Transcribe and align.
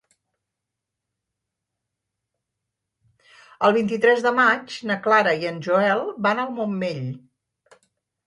El 3.67 3.75
vint-i-tres 3.75 4.25
de 4.27 4.33
maig 4.39 4.79
na 4.91 4.97
Clara 5.03 5.33
i 5.43 5.47
en 5.51 5.59
Joel 5.67 6.01
van 6.29 6.41
al 6.45 6.49
Montmell. 6.57 7.07